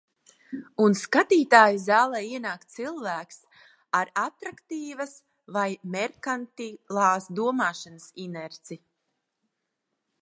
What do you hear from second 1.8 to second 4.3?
zālē ienāk cilvēks ar